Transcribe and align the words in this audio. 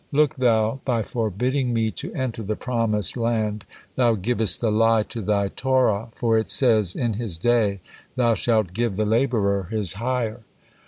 Look 0.11 0.37
Thou, 0.37 0.79
by 0.83 1.03
forbidding 1.03 1.73
me 1.75 1.91
to 1.91 2.11
enter 2.15 2.41
the 2.41 2.55
promised 2.55 3.15
land, 3.15 3.65
Thou 3.97 4.15
givest 4.15 4.59
the 4.59 4.71
lie 4.71 5.03
to 5.03 5.21
Thy 5.21 5.49
Torah, 5.49 6.07
for 6.15 6.39
it 6.39 6.49
says, 6.49 6.95
'In 6.95 7.13
his 7.13 7.37
day 7.37 7.81
thou 8.15 8.33
shalt 8.33 8.73
give 8.73 8.95
the 8.95 9.05
laborer 9.05 9.67
his 9.69 9.93
hire.' 10.01 10.41